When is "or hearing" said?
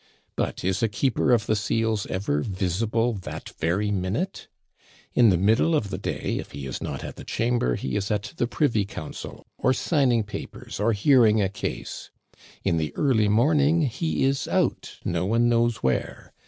10.79-11.39